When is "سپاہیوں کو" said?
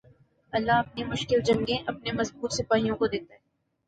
2.53-3.07